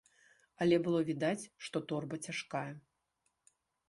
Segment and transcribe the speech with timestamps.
[0.65, 2.63] Але было відаць, што торба цяжкая.